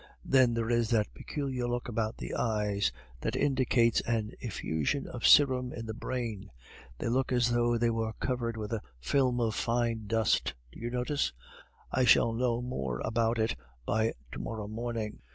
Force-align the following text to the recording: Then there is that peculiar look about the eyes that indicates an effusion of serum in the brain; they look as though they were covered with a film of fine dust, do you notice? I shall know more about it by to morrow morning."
Then 0.25 0.55
there 0.55 0.71
is 0.71 0.89
that 0.89 1.13
peculiar 1.13 1.67
look 1.67 1.87
about 1.87 2.17
the 2.17 2.33
eyes 2.33 2.91
that 3.19 3.35
indicates 3.35 4.01
an 4.01 4.31
effusion 4.39 5.05
of 5.05 5.27
serum 5.27 5.71
in 5.71 5.85
the 5.85 5.93
brain; 5.93 6.49
they 6.97 7.07
look 7.07 7.31
as 7.31 7.51
though 7.51 7.77
they 7.77 7.91
were 7.91 8.13
covered 8.13 8.57
with 8.57 8.73
a 8.73 8.81
film 8.99 9.39
of 9.39 9.53
fine 9.53 10.07
dust, 10.07 10.55
do 10.71 10.79
you 10.79 10.89
notice? 10.89 11.33
I 11.91 12.05
shall 12.05 12.33
know 12.33 12.63
more 12.63 12.99
about 13.01 13.37
it 13.37 13.55
by 13.85 14.13
to 14.31 14.39
morrow 14.39 14.67
morning." 14.67 15.19